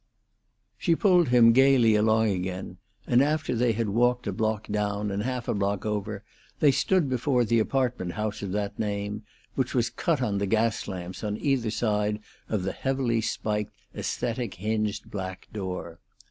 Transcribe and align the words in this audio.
She 0.79 0.95
pulled 0.95 1.27
him 1.27 1.51
gayly 1.51 1.93
along 1.93 2.29
again, 2.29 2.77
and 3.05 3.21
after 3.21 3.53
they 3.53 3.73
had 3.73 3.89
walked 3.89 4.25
a 4.25 4.33
block 4.33 4.65
down 4.67 5.11
and 5.11 5.21
half 5.21 5.47
a 5.47 5.53
block 5.53 5.85
over 5.85 6.23
they 6.59 6.71
stood 6.71 7.07
before 7.07 7.45
the 7.45 7.59
apartment 7.59 8.13
house 8.13 8.41
of 8.41 8.51
that 8.53 8.79
name, 8.79 9.21
which 9.53 9.75
was 9.75 9.91
cut 9.91 10.19
on 10.19 10.39
the 10.39 10.47
gas 10.47 10.87
lamps 10.87 11.23
on 11.23 11.37
either 11.37 11.69
side 11.69 12.19
of 12.49 12.63
the 12.63 12.71
heavily 12.71 13.21
spiked, 13.21 13.73
aesthetic 13.93 14.55
hinged 14.55 15.11
black 15.11 15.47
door. 15.53 15.99